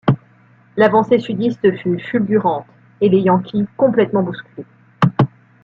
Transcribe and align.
L'avancée 0.77 1.19
sudiste 1.19 1.71
fut 1.77 1.99
fulgurante 1.99 2.65
et 3.01 3.09
les 3.09 3.19
Yankees 3.19 3.67
complètement 3.77 4.23
bousculés. 4.23 4.65